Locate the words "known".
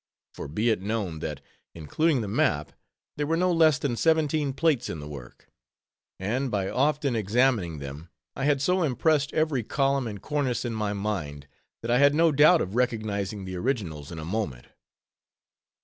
0.81-1.19